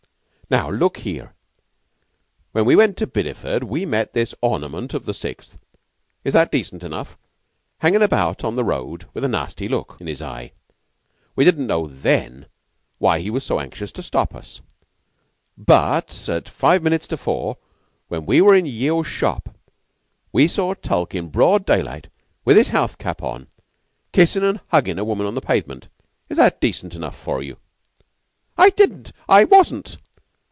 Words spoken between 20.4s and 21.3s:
saw Tulke in